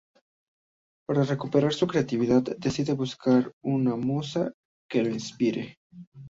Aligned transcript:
Para 1.05 1.25
recuperar 1.25 1.75
su 1.75 1.85
creatividad 1.85 2.41
decide 2.57 2.93
buscar 2.93 3.53
una 3.61 3.95
musa 3.95 4.51
que 4.89 5.03
lo 5.03 5.09
inspire. 5.09 5.77